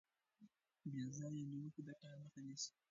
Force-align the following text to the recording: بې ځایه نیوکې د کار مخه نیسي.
بې 0.91 1.03
ځایه 1.15 1.43
نیوکې 1.51 1.81
د 1.87 1.89
کار 2.01 2.15
مخه 2.23 2.41
نیسي. 2.45 2.69